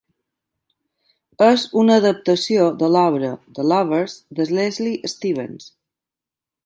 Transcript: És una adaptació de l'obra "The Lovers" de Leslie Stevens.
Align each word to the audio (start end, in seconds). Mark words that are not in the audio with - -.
És 1.47 1.65
una 1.81 1.97
adaptació 2.01 2.71
de 2.79 2.89
l'obra 2.95 3.29
"The 3.59 3.67
Lovers" 3.73 4.17
de 4.41 4.49
Leslie 4.57 5.13
Stevens. 5.15 5.69